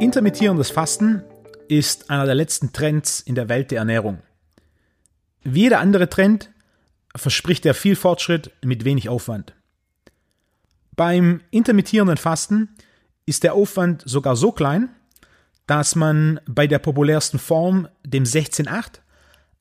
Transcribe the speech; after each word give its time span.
Intermittierendes 0.00 0.70
Fasten 0.70 1.22
ist 1.68 2.10
einer 2.10 2.26
der 2.26 2.34
letzten 2.34 2.72
Trends 2.72 3.20
in 3.20 3.34
der 3.34 3.48
Welt 3.48 3.70
der 3.70 3.78
Ernährung. 3.78 4.18
Wie 5.42 5.60
jeder 5.60 5.80
andere 5.80 6.08
Trend 6.08 6.50
verspricht 7.14 7.64
er 7.64 7.74
viel 7.74 7.96
Fortschritt 7.96 8.50
mit 8.64 8.84
wenig 8.84 9.08
Aufwand. 9.08 9.54
Beim 10.96 11.40
intermittierenden 11.50 12.16
Fasten 12.16 12.76
ist 13.24 13.44
der 13.44 13.54
Aufwand 13.54 14.02
sogar 14.04 14.36
so 14.36 14.52
klein, 14.52 14.90
dass 15.66 15.94
man 15.94 16.40
bei 16.46 16.66
der 16.66 16.80
populärsten 16.80 17.38
Form, 17.38 17.88
dem 18.04 18.24
16-8, 18.24 19.00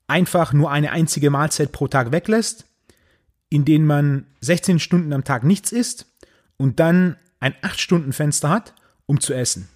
einfach 0.07 0.53
nur 0.53 0.71
eine 0.71 0.91
einzige 0.91 1.29
Mahlzeit 1.29 1.71
pro 1.71 1.87
Tag 1.87 2.11
weglässt, 2.11 2.65
in 3.49 3.65
denen 3.65 3.85
man 3.85 4.25
16 4.41 4.79
Stunden 4.79 5.13
am 5.13 5.23
Tag 5.23 5.43
nichts 5.43 5.71
isst 5.71 6.05
und 6.57 6.79
dann 6.79 7.17
ein 7.39 7.53
8-Stunden-Fenster 7.55 8.49
hat, 8.49 8.73
um 9.05 9.19
zu 9.19 9.33
essen. 9.33 9.67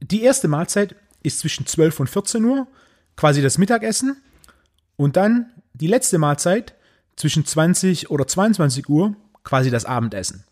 Die 0.00 0.22
erste 0.22 0.48
Mahlzeit 0.48 0.96
ist 1.22 1.40
zwischen 1.40 1.66
12 1.66 2.00
und 2.00 2.10
14 2.10 2.44
Uhr, 2.44 2.66
quasi 3.16 3.42
das 3.42 3.58
Mittagessen, 3.58 4.16
und 4.96 5.16
dann 5.16 5.52
die 5.74 5.86
letzte 5.86 6.18
Mahlzeit 6.18 6.74
zwischen 7.16 7.44
20 7.44 8.10
oder 8.10 8.26
22 8.26 8.88
Uhr, 8.88 9.16
quasi 9.44 9.70
das 9.70 9.84
Abendessen. 9.84 10.44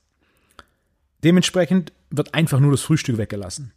Dementsprechend 1.22 1.92
wird 2.10 2.34
einfach 2.34 2.60
nur 2.60 2.70
das 2.70 2.82
Frühstück 2.82 3.18
weggelassen. 3.18 3.72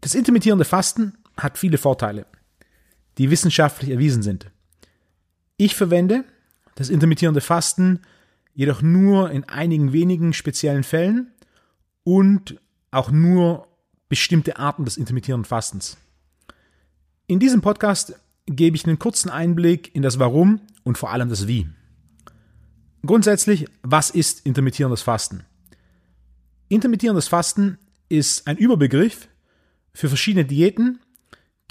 Das 0.00 0.14
intermittierende 0.14 0.64
Fasten 0.64 1.18
hat 1.36 1.58
viele 1.58 1.78
Vorteile, 1.78 2.26
die 3.18 3.30
wissenschaftlich 3.30 3.90
erwiesen 3.90 4.22
sind. 4.22 4.50
Ich 5.56 5.74
verwende 5.74 6.24
das 6.78 6.90
intermittierende 6.90 7.40
Fasten 7.40 8.00
jedoch 8.54 8.82
nur 8.82 9.30
in 9.32 9.44
einigen 9.44 9.92
wenigen 9.92 10.32
speziellen 10.32 10.84
Fällen 10.84 11.32
und 12.04 12.60
auch 12.92 13.10
nur 13.10 13.66
bestimmte 14.08 14.58
Arten 14.58 14.84
des 14.84 14.96
intermittierenden 14.96 15.44
Fastens. 15.44 15.96
In 17.26 17.40
diesem 17.40 17.62
Podcast 17.62 18.14
gebe 18.46 18.76
ich 18.76 18.86
einen 18.86 19.00
kurzen 19.00 19.28
Einblick 19.28 19.92
in 19.94 20.02
das 20.02 20.20
Warum 20.20 20.60
und 20.84 20.96
vor 20.96 21.10
allem 21.10 21.28
das 21.28 21.48
Wie. 21.48 21.68
Grundsätzlich, 23.04 23.66
was 23.82 24.10
ist 24.10 24.46
intermittierendes 24.46 25.02
Fasten? 25.02 25.44
Intermittierendes 26.68 27.26
Fasten 27.26 27.78
ist 28.08 28.46
ein 28.46 28.56
Überbegriff 28.56 29.28
für 29.92 30.08
verschiedene 30.08 30.44
Diäten, 30.44 31.00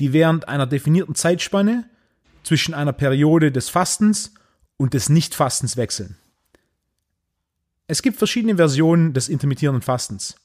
die 0.02 0.12
während 0.12 0.50
einer 0.50 0.68
definierten 0.68 1.16
Zeitspanne 1.16 1.90
zwischen 2.44 2.74
einer 2.74 2.94
Periode 2.94 3.54
des 3.54 3.70
Fastens 3.70 4.34
und 4.78 4.94
des 4.94 5.10
Nichtfastens 5.10 5.76
wechseln. 5.78 6.16
Es 7.88 8.02
gibt 8.02 8.18
verschiedene 8.18 8.58
Versionen 8.58 9.14
des 9.14 9.30
intermittierenden 9.30 9.82
Fastens. 9.82 10.36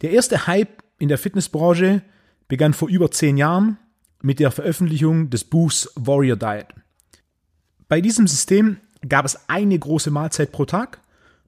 Der 0.00 0.10
erste 0.10 0.46
Hype 0.46 0.82
in 0.98 1.08
der 1.08 1.18
Fitnessbranche 1.18 2.02
begann 2.48 2.74
vor 2.74 2.88
über 2.88 3.10
zehn 3.10 3.36
Jahren 3.36 3.78
mit 4.22 4.38
der 4.38 4.50
Veröffentlichung 4.50 5.30
des 5.30 5.44
Buchs 5.44 5.90
Warrior 5.96 6.36
Diet. 6.36 6.68
Bei 7.88 8.00
diesem 8.00 8.26
System 8.26 8.78
gab 9.08 9.24
es 9.24 9.48
eine 9.48 9.78
große 9.78 10.10
Mahlzeit 10.10 10.52
pro 10.52 10.64
Tag 10.64 11.00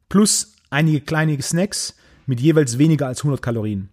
plus 0.08 0.54
einige 0.70 1.00
kleine 1.00 1.40
Snacks 1.40 1.94
mit 2.26 2.40
jeweils 2.40 2.78
weniger 2.78 3.06
als 3.06 3.20
100 3.20 3.40
Kalorien. 3.40 3.88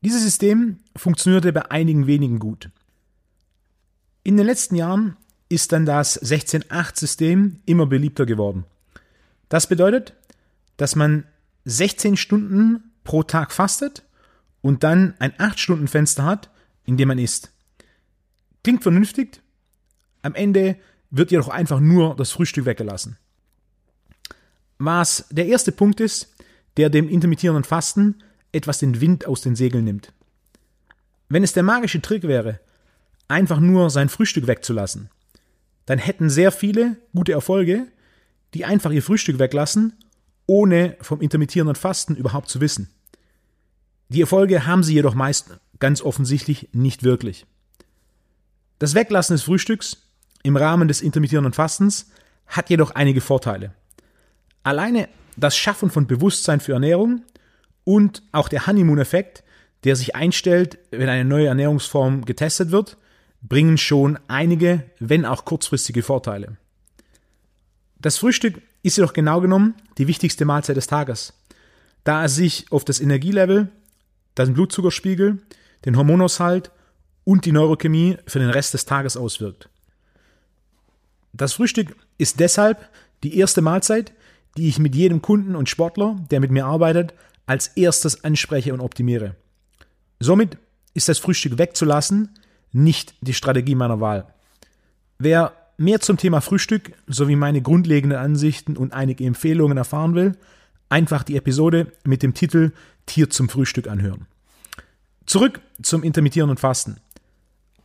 Dieses 0.00 0.22
System 0.22 0.80
funktionierte 0.96 1.52
bei 1.52 1.70
einigen 1.70 2.06
wenigen 2.06 2.38
gut. 2.38 2.70
In 4.22 4.36
den 4.36 4.46
letzten 4.46 4.76
Jahren 4.76 5.16
ist 5.48 5.72
dann 5.72 5.86
das 5.86 6.20
16-8-System 6.22 7.60
immer 7.66 7.86
beliebter 7.86 8.26
geworden. 8.26 8.64
Das 9.48 9.66
bedeutet, 9.66 10.14
dass 10.76 10.96
man 10.96 11.24
16 11.64 12.16
Stunden 12.16 12.92
pro 13.04 13.22
Tag 13.22 13.52
fastet 13.52 14.02
und 14.62 14.82
dann 14.82 15.14
ein 15.18 15.32
8-Stunden-Fenster 15.32 16.24
hat, 16.24 16.50
in 16.84 16.96
dem 16.96 17.08
man 17.08 17.18
isst. 17.18 17.50
Klingt 18.62 18.82
vernünftig, 18.82 19.42
am 20.22 20.34
Ende 20.34 20.76
wird 21.10 21.30
jedoch 21.30 21.48
einfach 21.48 21.80
nur 21.80 22.16
das 22.16 22.32
Frühstück 22.32 22.64
weggelassen. 22.64 23.18
Was 24.78 25.26
der 25.30 25.46
erste 25.46 25.70
Punkt 25.70 26.00
ist, 26.00 26.34
der 26.76 26.90
dem 26.90 27.08
intermittierenden 27.08 27.64
Fasten 27.64 28.22
etwas 28.52 28.78
den 28.78 29.00
Wind 29.00 29.26
aus 29.26 29.42
den 29.42 29.54
Segeln 29.54 29.84
nimmt. 29.84 30.12
Wenn 31.28 31.44
es 31.44 31.52
der 31.52 31.62
magische 31.62 32.02
Trick 32.02 32.24
wäre, 32.24 32.60
einfach 33.28 33.60
nur 33.60 33.90
sein 33.90 34.08
Frühstück 34.08 34.46
wegzulassen, 34.46 35.10
dann 35.86 35.98
hätten 35.98 36.30
sehr 36.30 36.52
viele 36.52 36.96
gute 37.14 37.32
Erfolge, 37.32 37.86
die 38.54 38.64
einfach 38.64 38.90
ihr 38.90 39.02
Frühstück 39.02 39.38
weglassen, 39.38 39.94
ohne 40.46 40.96
vom 41.00 41.20
intermittierenden 41.20 41.76
Fasten 41.76 42.16
überhaupt 42.16 42.48
zu 42.48 42.60
wissen. 42.60 42.90
Die 44.08 44.20
Erfolge 44.20 44.66
haben 44.66 44.82
sie 44.82 44.94
jedoch 44.94 45.14
meist 45.14 45.58
ganz 45.80 46.02
offensichtlich 46.02 46.68
nicht 46.72 47.02
wirklich. 47.02 47.46
Das 48.78 48.94
Weglassen 48.94 49.34
des 49.34 49.44
Frühstücks 49.44 50.08
im 50.42 50.56
Rahmen 50.56 50.88
des 50.88 51.00
intermittierenden 51.00 51.52
Fastens 51.52 52.10
hat 52.46 52.70
jedoch 52.70 52.90
einige 52.92 53.20
Vorteile. 53.20 53.72
Alleine 54.62 55.08
das 55.36 55.56
Schaffen 55.56 55.90
von 55.90 56.06
Bewusstsein 56.06 56.60
für 56.60 56.72
Ernährung 56.72 57.22
und 57.84 58.22
auch 58.32 58.48
der 58.48 58.66
Honeymoon-Effekt, 58.66 59.42
der 59.84 59.96
sich 59.96 60.14
einstellt, 60.14 60.78
wenn 60.90 61.08
eine 61.08 61.24
neue 61.24 61.46
Ernährungsform 61.46 62.24
getestet 62.24 62.70
wird, 62.70 62.96
bringen 63.44 63.78
schon 63.78 64.18
einige, 64.26 64.84
wenn 64.98 65.24
auch 65.24 65.44
kurzfristige 65.44 66.02
Vorteile. 66.02 66.56
Das 67.98 68.18
Frühstück 68.18 68.60
ist 68.82 68.96
jedoch 68.96 69.12
genau 69.12 69.40
genommen 69.40 69.74
die 69.98 70.08
wichtigste 70.08 70.44
Mahlzeit 70.44 70.76
des 70.76 70.86
Tages, 70.86 71.34
da 72.04 72.24
es 72.24 72.34
sich 72.34 72.66
auf 72.70 72.84
das 72.84 73.00
Energielevel 73.00 73.68
den 74.36 74.54
Blutzuckerspiegel, 74.54 75.38
den 75.84 75.96
Hormonaushalt 75.96 76.70
und 77.24 77.44
die 77.44 77.52
Neurochemie 77.52 78.18
für 78.26 78.38
den 78.38 78.50
Rest 78.50 78.74
des 78.74 78.84
Tages 78.84 79.16
auswirkt. 79.16 79.68
Das 81.32 81.52
Frühstück 81.54 81.96
ist 82.18 82.40
deshalb 82.40 82.88
die 83.22 83.38
erste 83.38 83.62
Mahlzeit, 83.62 84.12
die 84.56 84.68
ich 84.68 84.78
mit 84.78 84.94
jedem 84.94 85.22
Kunden 85.22 85.56
und 85.56 85.68
Sportler, 85.68 86.16
der 86.30 86.40
mit 86.40 86.50
mir 86.50 86.66
arbeitet, 86.66 87.14
als 87.46 87.68
erstes 87.68 88.24
anspreche 88.24 88.72
und 88.72 88.80
optimiere. 88.80 89.36
Somit 90.20 90.58
ist 90.94 91.08
das 91.08 91.18
Frühstück 91.18 91.58
wegzulassen 91.58 92.30
nicht 92.74 93.14
die 93.20 93.34
Strategie 93.34 93.74
meiner 93.74 94.00
Wahl. 94.00 94.26
Wer 95.18 95.52
mehr 95.76 96.00
zum 96.00 96.16
Thema 96.16 96.40
Frühstück 96.40 96.92
sowie 97.06 97.36
meine 97.36 97.62
grundlegenden 97.62 98.18
Ansichten 98.18 98.76
und 98.76 98.92
einige 98.92 99.24
Empfehlungen 99.24 99.78
erfahren 99.78 100.14
will, 100.14 100.36
einfach 100.88 101.22
die 101.22 101.36
Episode 101.36 101.92
mit 102.04 102.22
dem 102.22 102.34
Titel 102.34 102.72
Tier 103.06 103.30
zum 103.30 103.48
Frühstück 103.48 103.88
anhören. 103.88 104.26
Zurück 105.26 105.60
zum 105.82 106.02
intermittierenden 106.02 106.58
Fasten. 106.58 106.96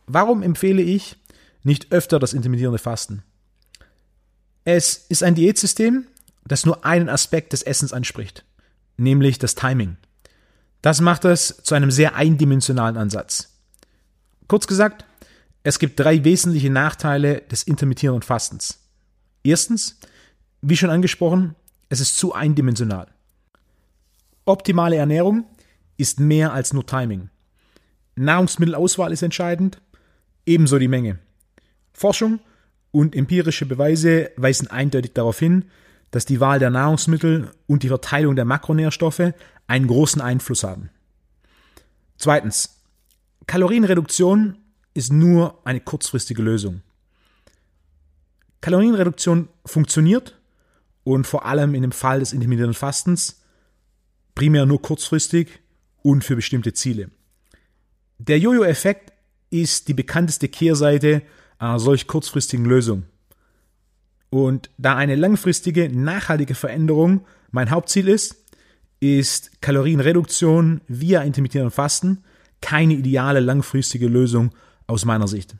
Warum 0.06 0.42
empfehle 0.42 0.82
ich 0.82 1.16
nicht 1.62 1.92
öfter 1.92 2.18
das 2.18 2.32
intermittierende 2.32 2.78
Fasten? 2.78 3.22
Es 4.64 4.96
ist 5.08 5.22
ein 5.22 5.34
Diätsystem, 5.34 6.06
das 6.44 6.66
nur 6.66 6.84
einen 6.84 7.08
Aspekt 7.08 7.52
des 7.52 7.62
Essens 7.62 7.92
anspricht, 7.92 8.44
nämlich 8.96 9.38
das 9.38 9.54
Timing. 9.54 9.96
Das 10.82 11.00
macht 11.00 11.24
es 11.24 11.62
zu 11.62 11.74
einem 11.74 11.90
sehr 11.90 12.14
eindimensionalen 12.14 12.96
Ansatz. 12.96 13.49
Kurz 14.50 14.66
gesagt, 14.66 15.04
es 15.62 15.78
gibt 15.78 16.00
drei 16.00 16.24
wesentliche 16.24 16.70
Nachteile 16.70 17.42
des 17.42 17.62
intermittierenden 17.62 18.24
Fastens. 18.24 18.80
Erstens, 19.44 20.00
wie 20.60 20.76
schon 20.76 20.90
angesprochen, 20.90 21.54
es 21.88 22.00
ist 22.00 22.18
zu 22.18 22.34
eindimensional. 22.34 23.06
Optimale 24.46 24.96
Ernährung 24.96 25.44
ist 25.98 26.18
mehr 26.18 26.52
als 26.52 26.72
nur 26.72 26.84
Timing. 26.84 27.30
Nahrungsmittelauswahl 28.16 29.12
ist 29.12 29.22
entscheidend, 29.22 29.80
ebenso 30.46 30.80
die 30.80 30.88
Menge. 30.88 31.20
Forschung 31.92 32.40
und 32.90 33.14
empirische 33.14 33.66
Beweise 33.66 34.32
weisen 34.36 34.66
eindeutig 34.66 35.12
darauf 35.12 35.38
hin, 35.38 35.66
dass 36.10 36.26
die 36.26 36.40
Wahl 36.40 36.58
der 36.58 36.70
Nahrungsmittel 36.70 37.52
und 37.68 37.84
die 37.84 37.88
Verteilung 37.88 38.34
der 38.34 38.46
Makronährstoffe 38.46 39.32
einen 39.68 39.86
großen 39.86 40.20
Einfluss 40.20 40.64
haben. 40.64 40.90
Zweitens. 42.18 42.79
Kalorienreduktion 43.50 44.58
ist 44.94 45.12
nur 45.12 45.60
eine 45.64 45.80
kurzfristige 45.80 46.40
Lösung. 46.40 46.82
Kalorienreduktion 48.60 49.48
funktioniert 49.66 50.38
und 51.02 51.26
vor 51.26 51.46
allem 51.46 51.74
in 51.74 51.82
dem 51.82 51.90
Fall 51.90 52.20
des 52.20 52.32
intermittierenden 52.32 52.78
Fastens 52.78 53.42
primär 54.36 54.66
nur 54.66 54.80
kurzfristig 54.80 55.48
und 56.04 56.22
für 56.22 56.36
bestimmte 56.36 56.74
Ziele. 56.74 57.10
Der 58.18 58.38
Jojo-Effekt 58.38 59.12
ist 59.50 59.88
die 59.88 59.94
bekannteste 59.94 60.46
Kehrseite 60.46 61.22
einer 61.58 61.80
solch 61.80 62.06
kurzfristigen 62.06 62.66
Lösung. 62.66 63.02
Und 64.30 64.70
da 64.78 64.94
eine 64.94 65.16
langfristige, 65.16 65.88
nachhaltige 65.88 66.54
Veränderung 66.54 67.26
mein 67.50 67.70
Hauptziel 67.70 68.06
ist, 68.06 68.44
ist 69.00 69.60
Kalorienreduktion 69.60 70.82
via 70.86 71.22
intermittierenden 71.22 71.72
Fasten 71.72 72.22
keine 72.60 72.94
ideale 72.94 73.40
langfristige 73.40 74.08
Lösung 74.08 74.54
aus 74.86 75.04
meiner 75.04 75.28
Sicht. 75.28 75.56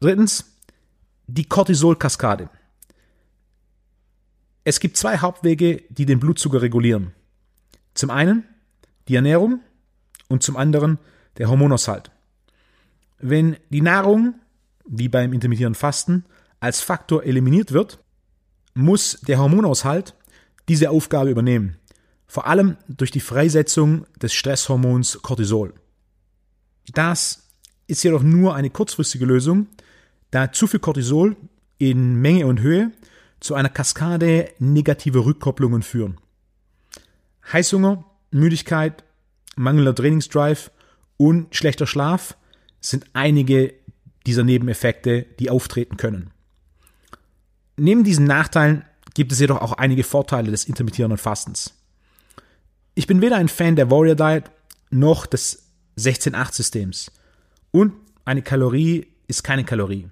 Drittens, 0.00 0.44
die 1.26 1.44
Cortisol-Kaskade. 1.44 2.50
Es 4.64 4.80
gibt 4.80 4.96
zwei 4.96 5.18
Hauptwege, 5.18 5.82
die 5.88 6.06
den 6.06 6.20
Blutzucker 6.20 6.62
regulieren. 6.62 7.12
Zum 7.94 8.10
einen 8.10 8.44
die 9.08 9.16
Ernährung 9.16 9.60
und 10.28 10.42
zum 10.42 10.56
anderen 10.56 10.98
der 11.38 11.48
Hormonaushalt. 11.48 12.10
Wenn 13.18 13.56
die 13.70 13.80
Nahrung, 13.80 14.34
wie 14.84 15.08
beim 15.08 15.32
intermittierenden 15.32 15.78
Fasten, 15.78 16.24
als 16.60 16.80
Faktor 16.80 17.24
eliminiert 17.24 17.72
wird, 17.72 17.98
muss 18.74 19.20
der 19.26 19.38
Hormonaushalt 19.38 20.14
diese 20.68 20.90
Aufgabe 20.90 21.30
übernehmen. 21.30 21.76
Vor 22.32 22.46
allem 22.46 22.78
durch 22.88 23.10
die 23.10 23.20
Freisetzung 23.20 24.06
des 24.16 24.32
Stresshormons 24.32 25.20
Cortisol. 25.20 25.74
Das 26.94 27.50
ist 27.88 28.02
jedoch 28.04 28.22
nur 28.22 28.54
eine 28.54 28.70
kurzfristige 28.70 29.26
Lösung, 29.26 29.66
da 30.30 30.50
zu 30.50 30.66
viel 30.66 30.80
Cortisol 30.80 31.36
in 31.76 32.14
Menge 32.22 32.46
und 32.46 32.60
Höhe 32.60 32.90
zu 33.40 33.54
einer 33.54 33.68
Kaskade 33.68 34.48
negativer 34.58 35.26
Rückkopplungen 35.26 35.82
führen. 35.82 36.16
Heißhunger, 37.52 38.02
Müdigkeit, 38.30 39.04
mangelnder 39.54 39.94
Trainingsdrive 39.94 40.70
und 41.18 41.54
schlechter 41.54 41.86
Schlaf 41.86 42.38
sind 42.80 43.04
einige 43.12 43.74
dieser 44.24 44.42
Nebeneffekte, 44.42 45.26
die 45.38 45.50
auftreten 45.50 45.98
können. 45.98 46.30
Neben 47.76 48.04
diesen 48.04 48.24
Nachteilen 48.24 48.86
gibt 49.12 49.32
es 49.32 49.40
jedoch 49.40 49.60
auch 49.60 49.74
einige 49.74 50.02
Vorteile 50.02 50.50
des 50.50 50.64
intermittierenden 50.64 51.18
Fastens. 51.18 51.74
Ich 52.94 53.06
bin 53.06 53.22
weder 53.22 53.36
ein 53.36 53.48
Fan 53.48 53.76
der 53.76 53.90
Warrior 53.90 54.16
Diet 54.16 54.50
noch 54.90 55.26
des 55.26 55.70
16-8-Systems. 55.98 57.10
Und 57.70 57.94
eine 58.24 58.42
Kalorie 58.42 59.06
ist 59.28 59.42
keine 59.42 59.64
Kalorie. 59.64 60.08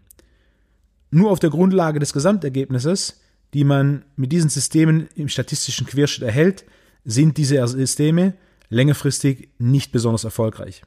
Nur 1.11 1.31
auf 1.31 1.41
der 1.41 1.51
Grundlage 1.51 1.99
des 1.99 2.13
Gesamtergebnisses, 2.13 3.21
die 3.53 3.65
man 3.65 4.05
mit 4.17 4.33
diesen 4.33 4.49
Systemen 4.49 5.09
im 5.15 5.29
statistischen 5.29 5.87
Querschnitt 5.87 6.27
erhält, 6.27 6.65
sind 7.05 7.37
diese 7.37 7.67
Systeme 7.67 8.35
längerfristig 8.69 9.51
nicht 9.59 9.93
besonders 9.93 10.25
erfolgreich. 10.25 10.83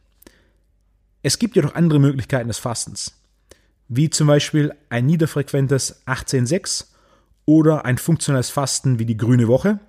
Es 1.22 1.38
gibt 1.38 1.56
jedoch 1.56 1.76
andere 1.76 2.00
Möglichkeiten 2.00 2.48
des 2.48 2.58
Fastens, 2.58 3.14
wie 3.88 4.10
zum 4.10 4.28
Beispiel 4.28 4.74
ein 4.90 5.06
niederfrequentes 5.06 6.06
18-6 6.08 6.86
oder 7.46 7.86
ein 7.86 7.98
funktionelles 7.98 8.50
Fasten 8.50 9.00
wie 9.00 9.06
die 9.06 9.18
grüne 9.18 9.48
Woche, 9.48 9.80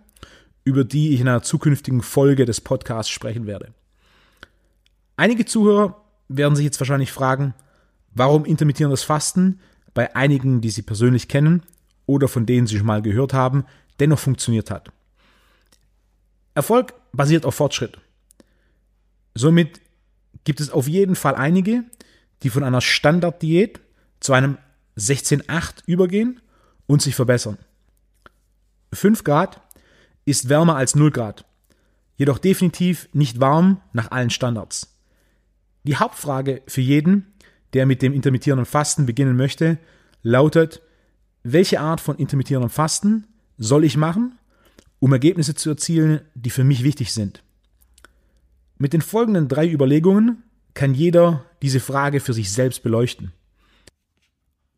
über 0.64 0.84
die 0.84 1.14
ich 1.14 1.20
in 1.20 1.28
einer 1.28 1.42
zukünftigen 1.42 2.02
Folge 2.02 2.46
des 2.46 2.60
Podcasts 2.60 3.12
sprechen 3.12 3.46
werde. 3.46 3.72
Einige 5.16 5.44
Zuhörer 5.44 6.00
werden 6.28 6.56
sich 6.56 6.64
jetzt 6.64 6.80
wahrscheinlich 6.80 7.12
fragen, 7.12 7.54
warum 8.14 8.44
intermittierendes 8.44 9.02
Fasten 9.02 9.60
bei 9.92 10.16
einigen, 10.16 10.60
die 10.60 10.70
Sie 10.70 10.82
persönlich 10.82 11.28
kennen 11.28 11.62
oder 12.06 12.28
von 12.28 12.46
denen 12.46 12.66
Sie 12.66 12.78
schon 12.78 12.86
mal 12.86 13.02
gehört 13.02 13.32
haben, 13.32 13.64
dennoch 14.00 14.18
funktioniert 14.18 14.70
hat. 14.70 14.90
Erfolg 16.54 16.94
basiert 17.12 17.44
auf 17.44 17.54
Fortschritt. 17.54 17.98
Somit 19.34 19.80
gibt 20.44 20.60
es 20.60 20.70
auf 20.70 20.88
jeden 20.88 21.16
Fall 21.16 21.34
einige, 21.34 21.84
die 22.42 22.50
von 22.50 22.62
einer 22.62 22.80
Standarddiät 22.80 23.80
zu 24.20 24.32
einem 24.32 24.58
16,8 24.96 25.82
übergehen 25.86 26.40
und 26.86 27.02
sich 27.02 27.14
verbessern. 27.14 27.58
5 28.92 29.24
Grad 29.24 29.60
ist 30.24 30.48
wärmer 30.48 30.76
als 30.76 30.94
0 30.94 31.10
Grad, 31.10 31.44
jedoch 32.16 32.38
definitiv 32.38 33.08
nicht 33.12 33.40
warm 33.40 33.80
nach 33.92 34.10
allen 34.10 34.30
Standards. 34.30 34.96
Die 35.84 35.96
Hauptfrage 35.96 36.62
für 36.66 36.80
jeden, 36.80 37.26
der 37.74 37.86
mit 37.86 38.02
dem 38.02 38.12
intermittierenden 38.12 38.66
Fasten 38.66 39.06
beginnen 39.06 39.36
möchte, 39.36 39.78
lautet, 40.22 40.80
welche 41.42 41.80
Art 41.80 42.00
von 42.00 42.16
intermittierendem 42.16 42.70
Fasten 42.70 43.26
soll 43.58 43.84
ich 43.84 43.96
machen, 43.96 44.38
um 44.98 45.12
Ergebnisse 45.12 45.54
zu 45.54 45.70
erzielen, 45.70 46.20
die 46.34 46.50
für 46.50 46.64
mich 46.64 46.82
wichtig 46.82 47.12
sind? 47.12 47.42
Mit 48.78 48.92
den 48.92 49.02
folgenden 49.02 49.48
drei 49.48 49.70
Überlegungen 49.70 50.42
kann 50.72 50.94
jeder 50.94 51.44
diese 51.62 51.80
Frage 51.80 52.20
für 52.20 52.32
sich 52.32 52.50
selbst 52.50 52.82
beleuchten. 52.82 53.32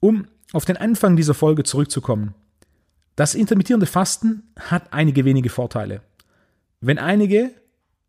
Um 0.01 0.27
auf 0.53 0.65
den 0.65 0.77
Anfang 0.77 1.17
dieser 1.17 1.35
Folge 1.35 1.65
zurückzukommen. 1.65 2.35
Das 3.17 3.35
intermittierende 3.35 3.87
Fasten 3.87 4.43
hat 4.61 4.93
einige 4.93 5.25
wenige 5.25 5.49
Vorteile. 5.49 6.03
Wenn 6.81 6.99
einige 6.99 7.51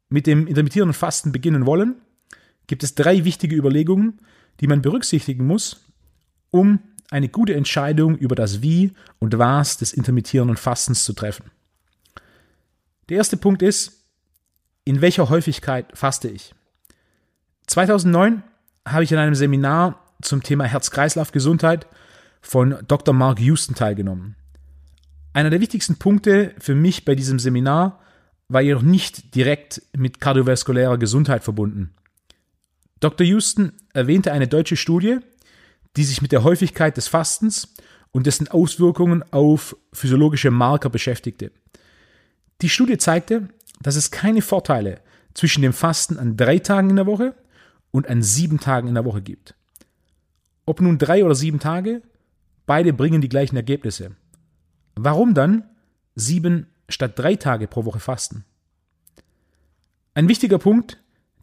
mit 0.09 0.27
dem 0.27 0.47
intermittierenden 0.47 0.93
Fasten 0.93 1.31
beginnen 1.31 1.65
wollen, 1.65 1.95
gibt 2.67 2.83
es 2.83 2.93
drei 2.93 3.23
wichtige 3.23 3.55
Überlegungen, 3.55 4.19
die 4.59 4.67
man 4.67 4.81
berücksichtigen 4.81 5.47
muss, 5.47 5.85
um 6.51 6.79
eine 7.09 7.29
gute 7.29 7.55
Entscheidung 7.55 8.17
über 8.17 8.35
das 8.35 8.61
Wie 8.61 8.91
und 9.19 9.37
Was 9.37 9.77
des 9.77 9.93
intermittierenden 9.93 10.57
Fastens 10.57 11.05
zu 11.05 11.13
treffen. 11.13 11.51
Der 13.07 13.17
erste 13.17 13.37
Punkt 13.37 13.61
ist, 13.61 14.03
in 14.83 14.99
welcher 14.99 15.29
Häufigkeit 15.29 15.97
faste 15.97 16.27
ich? 16.27 16.53
2009 17.67 18.43
habe 18.85 19.03
ich 19.03 19.11
in 19.11 19.17
einem 19.17 19.35
Seminar 19.35 20.03
zum 20.21 20.43
Thema 20.43 20.65
Herz-Kreislauf-Gesundheit 20.65 21.87
von 22.41 22.77
Dr. 22.87 23.13
Mark 23.13 23.39
Houston 23.39 23.75
teilgenommen. 23.75 24.35
Einer 25.37 25.51
der 25.51 25.61
wichtigsten 25.61 25.97
Punkte 25.97 26.55
für 26.57 26.73
mich 26.73 27.05
bei 27.05 27.13
diesem 27.13 27.37
Seminar 27.37 28.01
war 28.47 28.61
jedoch 28.61 28.81
nicht 28.81 29.35
direkt 29.35 29.83
mit 29.95 30.19
kardiovaskulärer 30.19 30.97
Gesundheit 30.97 31.43
verbunden. 31.43 31.93
Dr. 33.01 33.23
Houston 33.27 33.73
erwähnte 33.93 34.31
eine 34.31 34.47
deutsche 34.47 34.77
Studie, 34.77 35.19
die 35.95 36.05
sich 36.05 36.23
mit 36.23 36.31
der 36.31 36.43
Häufigkeit 36.43 36.97
des 36.97 37.07
Fastens 37.07 37.75
und 38.09 38.25
dessen 38.25 38.47
Auswirkungen 38.47 39.23
auf 39.31 39.77
physiologische 39.93 40.49
Marker 40.49 40.89
beschäftigte. 40.89 41.51
Die 42.63 42.69
Studie 42.69 42.97
zeigte, 42.97 43.47
dass 43.79 43.95
es 43.95 44.09
keine 44.09 44.41
Vorteile 44.41 45.01
zwischen 45.35 45.61
dem 45.61 45.73
Fasten 45.73 46.17
an 46.17 46.35
drei 46.35 46.57
Tagen 46.57 46.89
in 46.89 46.95
der 46.95 47.05
Woche 47.05 47.35
und 47.91 48.07
an 48.07 48.23
sieben 48.23 48.59
Tagen 48.59 48.87
in 48.87 48.95
der 48.95 49.05
Woche 49.05 49.21
gibt. 49.21 49.53
Ob 50.65 50.81
nun 50.81 50.97
drei 50.97 51.23
oder 51.23 51.35
sieben 51.35 51.59
Tage, 51.59 52.01
beide 52.65 52.91
bringen 52.91 53.21
die 53.21 53.29
gleichen 53.29 53.55
Ergebnisse. 53.55 54.15
Warum 54.97 55.33
dann 55.33 55.63
sieben 56.15 56.67
statt 56.89 57.17
drei 57.17 57.35
Tage 57.35 57.67
pro 57.67 57.85
Woche 57.85 57.99
fasten? 57.99 58.45
Ein 60.13 60.27
wichtiger 60.27 60.57
Punkt, 60.57 60.97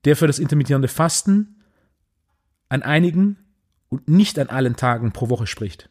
der 0.04 0.16
für 0.16 0.26
das 0.26 0.38
intermittierende 0.38 0.88
Fasten 0.88 1.62
an 2.68 2.82
einigen 2.82 3.38
und 3.88 4.08
nicht 4.08 4.38
an 4.38 4.48
allen 4.48 4.76
Tagen 4.76 5.12
pro 5.12 5.28
Woche 5.28 5.46
spricht. 5.46 5.88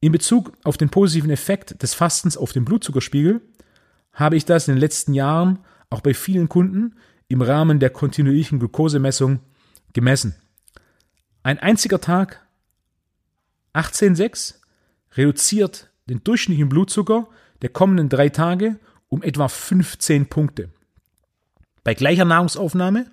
In 0.00 0.12
Bezug 0.12 0.52
auf 0.64 0.76
den 0.76 0.90
positiven 0.90 1.30
Effekt 1.30 1.82
des 1.82 1.94
Fastens 1.94 2.36
auf 2.36 2.52
den 2.52 2.64
Blutzuckerspiegel 2.64 3.40
habe 4.12 4.36
ich 4.36 4.44
das 4.44 4.68
in 4.68 4.74
den 4.74 4.80
letzten 4.80 5.14
Jahren 5.14 5.58
auch 5.90 6.00
bei 6.00 6.14
vielen 6.14 6.48
Kunden 6.48 6.96
im 7.28 7.42
Rahmen 7.42 7.80
der 7.80 7.90
kontinuierlichen 7.90 8.58
Glukosemessung 8.58 9.40
gemessen. 9.92 10.34
Ein 11.42 11.58
einziger 11.58 12.00
Tag 12.00 12.46
18,6 13.74 14.56
reduziert 15.12 15.91
den 16.08 16.22
durchschnittlichen 16.24 16.68
Blutzucker 16.68 17.28
der 17.62 17.70
kommenden 17.70 18.08
drei 18.08 18.28
Tage 18.28 18.78
um 19.08 19.22
etwa 19.22 19.48
15 19.48 20.26
Punkte. 20.26 20.70
Bei 21.84 21.94
gleicher 21.94 22.24
Nahrungsaufnahme 22.24 23.10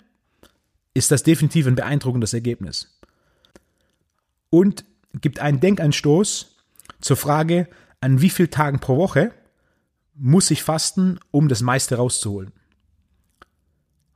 ist 0.94 1.12
das 1.12 1.24
definitiv 1.24 1.68
ein 1.68 1.76
beeindruckendes 1.76 2.34
Ergebnis. 2.34 3.00
Und 4.50 4.86
gibt 5.22 5.40
einen 5.40 5.60
Denkanstoß 5.60 6.56
zur 7.02 7.18
Frage, 7.18 7.68
an 8.02 8.22
wie 8.22 8.30
vielen 8.30 8.52
Tagen 8.52 8.80
pro 8.80 8.98
Woche 8.98 9.34
muss 10.16 10.52
ich 10.52 10.64
fasten, 10.64 11.20
um 11.32 11.48
das 11.48 11.62
meiste 11.62 11.96
rauszuholen. 11.96 12.52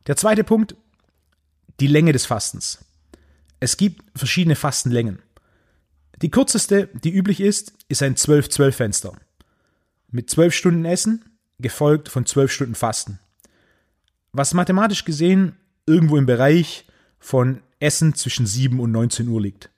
Der 0.07 0.17
zweite 0.17 0.43
Punkt, 0.43 0.75
die 1.79 1.87
Länge 1.87 2.11
des 2.11 2.25
Fastens. 2.25 2.85
Es 3.59 3.77
gibt 3.77 4.03
verschiedene 4.17 4.55
Fastenlängen. 4.55 5.19
Die 6.23 6.31
kürzeste, 6.31 6.87
die 6.93 7.13
üblich 7.13 7.41
ist, 7.41 7.73
ist 7.89 8.01
ein 8.01 8.15
12-12-Fenster. 8.15 9.11
Mit 10.09 10.29
12 10.29 10.53
Stunden 10.53 10.85
Essen, 10.85 11.25
gefolgt 11.59 12.07
von 12.07 12.25
12 12.25 12.49
Stunden 12.49 12.75
Fasten. 12.75 13.19
Was 14.31 14.53
mathematisch 14.53 15.03
gesehen 15.03 15.57
irgendwo 15.85 16.15
im 16.15 16.25
Bereich 16.25 16.87
von 17.19 17.61
Essen 17.81 18.15
zwischen 18.15 18.45
7 18.45 18.79
und 18.79 18.93
19 18.93 19.27
Uhr 19.27 19.41
liegt. 19.41 19.69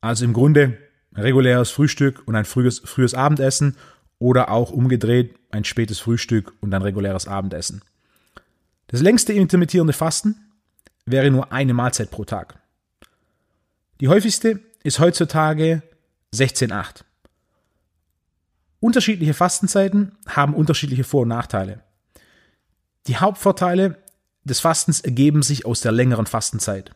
Also 0.00 0.24
im 0.24 0.32
Grunde 0.32 0.78
reguläres 1.14 1.70
Frühstück 1.70 2.26
und 2.26 2.34
ein 2.34 2.44
frühes, 2.44 2.80
frühes 2.80 3.14
Abendessen 3.14 3.76
oder 4.18 4.50
auch 4.50 4.72
umgedreht 4.72 5.36
ein 5.52 5.62
spätes 5.62 6.00
Frühstück 6.00 6.54
und 6.60 6.74
ein 6.74 6.82
reguläres 6.82 7.28
Abendessen. 7.28 7.82
Das 8.88 9.00
längste 9.00 9.32
intermittierende 9.32 9.92
Fasten 9.92 10.34
wäre 11.06 11.30
nur 11.30 11.52
eine 11.52 11.72
Mahlzeit 11.72 12.10
pro 12.10 12.24
Tag. 12.24 12.58
Die 14.00 14.08
häufigste 14.08 14.60
ist 14.88 15.00
heutzutage 15.00 15.82
16,8. 16.34 17.04
Unterschiedliche 18.80 19.34
Fastenzeiten 19.34 20.16
haben 20.26 20.54
unterschiedliche 20.54 21.04
Vor- 21.04 21.22
und 21.22 21.28
Nachteile. 21.28 21.82
Die 23.06 23.18
Hauptvorteile 23.18 23.98
des 24.44 24.60
Fastens 24.60 25.02
ergeben 25.02 25.42
sich 25.42 25.66
aus 25.66 25.82
der 25.82 25.92
längeren 25.92 26.24
Fastenzeit. 26.24 26.92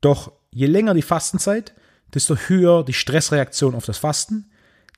Doch 0.00 0.32
je 0.50 0.66
länger 0.66 0.94
die 0.94 1.02
Fastenzeit, 1.02 1.74
desto 2.14 2.34
höher 2.34 2.82
die 2.82 2.94
Stressreaktion 2.94 3.74
auf 3.74 3.84
das 3.84 3.98
Fasten, 3.98 4.50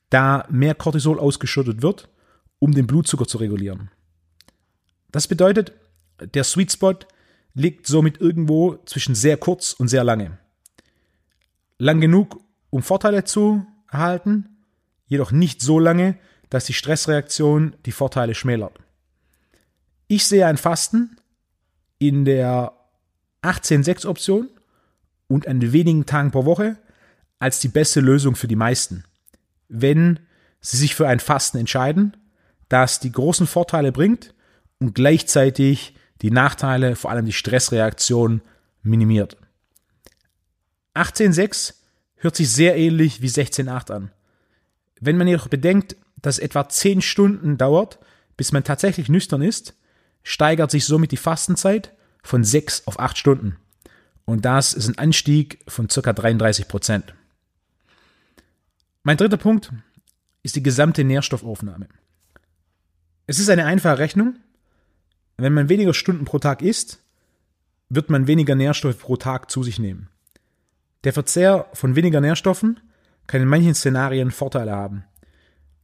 da 0.09 0.47
mehr 0.51 0.77
Cortisol 0.77 1.19
ausgeschüttet 1.19 1.83
wird, 1.83 2.09
um 2.61 2.73
den 2.73 2.87
Blutzucker 2.87 3.27
zu 3.27 3.39
regulieren. 3.39 3.91
Das 5.11 5.27
bedeutet, 5.27 5.73
der 6.21 6.45
Sweet 6.45 6.73
Spot 6.73 6.99
liegt 7.55 7.89
somit 7.89 8.21
irgendwo 8.21 8.77
zwischen 8.87 9.17
sehr 9.17 9.37
kurz 9.37 9.73
und 9.73 9.89
sehr 9.89 10.05
lange. 10.05 10.39
Lang 11.79 12.01
genug, 12.01 12.41
um 12.71 12.83
Vorteile 12.83 13.25
zu 13.25 13.67
erhalten, 13.91 14.59
jedoch 15.07 15.31
nicht 15.31 15.63
so 15.63 15.79
lange, 15.79 16.19
dass 16.51 16.65
die 16.65 16.73
Stressreaktion 16.73 17.77
die 17.87 17.93
Vorteile 17.93 18.35
schmälert. 18.35 18.79
Ich 20.09 20.27
sehe 20.27 20.47
ein 20.47 20.57
Fasten 20.57 21.17
in 21.99 22.25
der 22.25 22.73
18-6-Option 23.43 24.49
und 25.29 25.47
an 25.47 25.73
wenigen 25.73 26.07
Tagen 26.07 26.31
pro 26.31 26.45
Woche 26.45 26.77
als 27.39 27.61
die 27.61 27.69
beste 27.69 28.01
Lösung 28.01 28.35
für 28.35 28.49
die 28.49 28.57
meisten. 28.57 29.05
Wenn 29.69 30.19
sie 30.61 30.77
sich 30.77 30.95
für 30.95 31.07
ein 31.07 31.21
Fasten 31.21 31.59
entscheiden, 31.59 32.17
das 32.69 33.01
die 33.01 33.13
großen 33.13 33.47
Vorteile 33.47 33.93
bringt 33.93 34.35
und 34.81 34.95
gleichzeitig 34.95 35.95
die 36.23 36.31
Nachteile, 36.31 36.97
vor 36.97 37.11
allem 37.11 37.27
die 37.27 37.33
Stressreaktion, 37.33 38.43
minimiert. 38.83 39.37
18.6 40.99 41.75
hört 42.17 42.37
sich 42.37 42.51
sehr 42.51 42.77
ähnlich 42.77 43.23
wie 43.23 43.29
16.8 43.29 43.93
an. 43.93 44.11
Wenn 45.01 45.17
man 45.17 45.29
jedoch 45.29 45.49
bedenkt, 45.49 45.97
dass 46.21 46.37
es 46.37 46.43
etwa 46.45 46.69
10 46.69 47.03
Stunden 47.03 47.57
dauert, 47.59 47.99
bis 48.37 48.53
man 48.53 48.65
tatsächlich 48.65 49.09
nüchtern 49.09 49.43
ist, 49.43 49.75
steigert 50.23 50.71
sich 50.71 50.85
somit 50.85 51.13
die 51.13 51.17
Fastenzeit 51.17 51.95
von 52.23 52.45
6 52.45 52.87
auf 52.87 52.99
8 52.99 53.17
Stunden. 53.17 53.57
Und 54.25 54.45
das 54.45 54.75
ist 54.75 54.89
ein 54.89 54.99
Anstieg 54.99 55.61
von 55.69 55.89
ca. 55.89 56.13
33 56.13 56.69
Prozent. 56.69 57.15
Mein 59.03 59.17
dritter 59.17 59.39
Punkt 59.39 59.73
ist 60.43 60.57
die 60.57 60.63
gesamte 60.63 61.05
Nährstoffaufnahme. 61.05 61.89
Es 63.27 63.39
ist 63.39 63.49
eine 63.49 63.65
einfache 63.65 63.99
Rechnung. 63.99 64.37
Wenn 65.37 65.55
man 65.55 65.69
weniger 65.69 65.95
Stunden 65.95 66.25
pro 66.25 66.39
Tag 66.39 66.63
isst, 66.63 66.99
wird 67.89 68.11
man 68.11 68.27
weniger 68.27 68.55
Nährstoffe 68.55 68.99
pro 68.99 69.17
Tag 69.17 69.51
zu 69.51 69.63
sich 69.63 69.79
nehmen. 69.79 70.09
Der 71.05 71.13
Verzehr 71.13 71.67
von 71.73 71.97
weniger 71.97 72.21
Nährstoffen 72.21 72.81
kann 73.27 73.43
in 73.43 73.49
manchen 73.49 73.75
Szenarien 73.75 74.31
Vorteile 74.31 74.73
haben. 74.73 75.05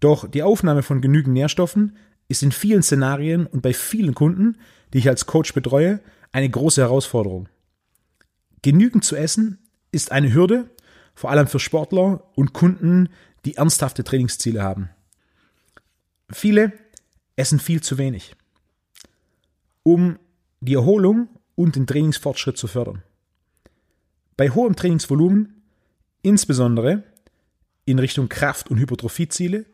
Doch 0.01 0.29
die 0.29 0.43
Aufnahme 0.43 0.83
von 0.83 1.01
genügend 1.01 1.35
Nährstoffen 1.35 1.97
ist 2.29 2.43
in 2.43 2.53
vielen 2.53 2.83
Szenarien 2.83 3.47
und 3.47 3.63
bei 3.63 3.73
vielen 3.73 4.15
Kunden, 4.15 4.59
die 4.93 4.99
ich 4.99 5.09
als 5.09 5.27
Coach 5.27 5.55
betreue, 5.55 6.01
eine 6.33 6.49
große 6.49 6.81
Herausforderung. 6.81 7.49
Genügend 8.63 9.05
zu 9.05 9.15
essen 9.15 9.59
ist 9.93 10.11
eine 10.11 10.33
Hürde, 10.33 10.69
vor 11.15 11.31
allem 11.31 11.47
für 11.47 11.61
Sportler 11.61 12.25
und 12.35 12.53
Kunden, 12.53 13.09
die 13.45 13.55
ernsthafte 13.55 14.03
Trainingsziele 14.03 14.63
haben. 14.63 14.91
Viele 16.31 16.73
essen 17.37 17.61
viel 17.61 17.83
zu 17.83 17.99
wenig, 17.99 18.35
um 19.83 20.19
die 20.61 20.75
Erholung 20.75 21.29
und 21.55 21.77
den 21.77 21.87
Trainingsfortschritt 21.87 22.57
zu 22.57 22.67
fördern. 22.67 23.03
Bei 24.37 24.51
hohem 24.51 24.75
Trainingsvolumen, 24.75 25.63
insbesondere 26.23 27.05
in 27.85 27.99
Richtung 27.99 28.29
Kraft- 28.29 28.71
und 28.71 28.79
Hypertrophieziele, 28.79 29.67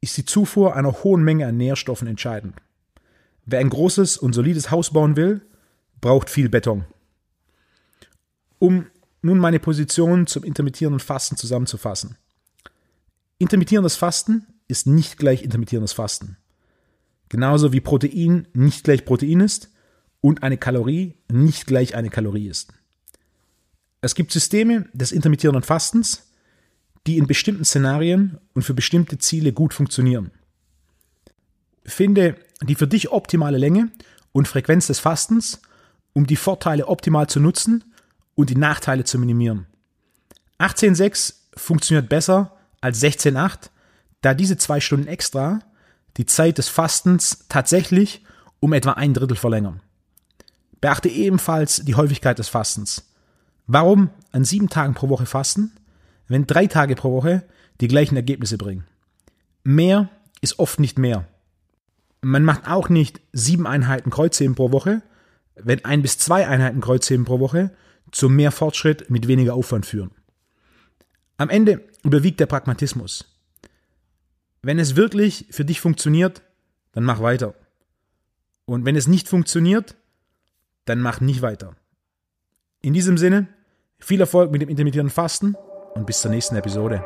ist 0.00 0.16
die 0.16 0.24
Zufuhr 0.24 0.76
einer 0.76 1.04
hohen 1.04 1.22
Menge 1.22 1.46
an 1.46 1.56
Nährstoffen 1.56 2.06
entscheidend. 2.08 2.56
Wer 3.46 3.60
ein 3.60 3.70
großes 3.70 4.18
und 4.18 4.34
solides 4.34 4.70
Haus 4.70 4.92
bauen 4.92 5.16
will, 5.16 5.42
braucht 6.00 6.28
viel 6.28 6.48
Beton. 6.48 6.84
Um 8.58 8.86
nun 9.22 9.38
meine 9.38 9.58
Position 9.58 10.26
zum 10.26 10.44
intermittierenden 10.44 11.00
Fasten 11.00 11.36
zusammenzufassen. 11.36 12.18
Intermittierendes 13.38 13.96
Fasten 13.96 14.46
ist 14.68 14.86
nicht 14.86 15.16
gleich 15.16 15.42
intermittierendes 15.42 15.94
Fasten. 15.94 16.36
Genauso 17.30 17.72
wie 17.72 17.80
Protein 17.80 18.46
nicht 18.52 18.84
gleich 18.84 19.04
Protein 19.06 19.40
ist 19.40 19.70
und 20.20 20.42
eine 20.42 20.58
Kalorie 20.58 21.14
nicht 21.32 21.66
gleich 21.66 21.94
eine 21.94 22.10
Kalorie 22.10 22.48
ist. 22.48 22.74
Es 24.04 24.14
gibt 24.14 24.32
Systeme 24.32 24.84
des 24.92 25.12
intermittierenden 25.12 25.62
Fastens, 25.62 26.28
die 27.06 27.16
in 27.16 27.26
bestimmten 27.26 27.64
Szenarien 27.64 28.36
und 28.52 28.60
für 28.60 28.74
bestimmte 28.74 29.16
Ziele 29.16 29.54
gut 29.54 29.72
funktionieren. 29.72 30.30
Finde 31.86 32.36
die 32.60 32.74
für 32.74 32.86
dich 32.86 33.12
optimale 33.12 33.56
Länge 33.56 33.90
und 34.32 34.46
Frequenz 34.46 34.88
des 34.88 34.98
Fastens, 34.98 35.62
um 36.12 36.26
die 36.26 36.36
Vorteile 36.36 36.88
optimal 36.88 37.30
zu 37.30 37.40
nutzen 37.40 37.82
und 38.34 38.50
die 38.50 38.56
Nachteile 38.56 39.04
zu 39.04 39.18
minimieren. 39.18 39.66
18.6 40.58 41.36
funktioniert 41.56 42.10
besser 42.10 42.58
als 42.82 43.02
16.8, 43.02 43.70
da 44.20 44.34
diese 44.34 44.58
zwei 44.58 44.80
Stunden 44.80 45.06
extra 45.06 45.60
die 46.18 46.26
Zeit 46.26 46.58
des 46.58 46.68
Fastens 46.68 47.46
tatsächlich 47.48 48.22
um 48.60 48.74
etwa 48.74 48.92
ein 48.92 49.14
Drittel 49.14 49.38
verlängern. 49.38 49.80
Beachte 50.82 51.08
ebenfalls 51.08 51.86
die 51.86 51.94
Häufigkeit 51.94 52.38
des 52.38 52.50
Fastens. 52.50 53.02
Warum 53.66 54.10
an 54.32 54.44
sieben 54.44 54.68
Tagen 54.68 54.94
pro 54.94 55.08
Woche 55.08 55.26
fasten? 55.26 55.72
wenn 56.28 56.46
drei 56.46 56.66
Tage 56.66 56.94
pro 56.94 57.12
Woche 57.12 57.44
die 57.80 57.88
gleichen 57.88 58.16
Ergebnisse 58.16 58.58
bringen. 58.58 58.86
Mehr 59.62 60.08
ist 60.40 60.58
oft 60.58 60.80
nicht 60.80 60.98
mehr. 60.98 61.26
Man 62.22 62.44
macht 62.44 62.68
auch 62.68 62.88
nicht 62.88 63.20
sieben 63.32 63.66
Einheiten 63.66 64.10
Kreuzheben 64.10 64.54
pro 64.54 64.72
Woche, 64.72 65.02
wenn 65.56 65.84
ein 65.84 66.02
bis 66.02 66.18
zwei 66.18 66.46
Einheiten 66.46 66.80
Kreuzheben 66.80 67.24
pro 67.24 67.40
Woche 67.40 67.70
zu 68.10 68.28
mehr 68.28 68.52
Fortschritt 68.52 69.10
mit 69.10 69.28
weniger 69.28 69.54
Aufwand 69.54 69.86
führen. 69.86 70.10
Am 71.36 71.50
Ende 71.50 71.82
überwiegt 72.02 72.40
der 72.40 72.46
Pragmatismus. 72.46 73.24
Wenn 74.62 74.78
es 74.78 74.96
wirklich 74.96 75.46
für 75.50 75.64
dich 75.64 75.80
funktioniert, 75.80 76.42
dann 76.92 77.04
mach 77.04 77.20
weiter. 77.20 77.54
Und 78.66 78.84
wenn 78.84 78.96
es 78.96 79.08
nicht 79.08 79.28
funktioniert, 79.28 79.96
dann 80.86 81.00
mach 81.00 81.20
nicht 81.20 81.42
weiter. 81.42 81.76
In 82.84 82.92
diesem 82.92 83.16
Sinne, 83.16 83.46
viel 83.98 84.20
Erfolg 84.20 84.52
mit 84.52 84.60
dem 84.60 84.68
intermittierenden 84.68 85.10
Fasten 85.10 85.56
und 85.94 86.04
bis 86.04 86.20
zur 86.20 86.30
nächsten 86.30 86.54
Episode. 86.54 87.02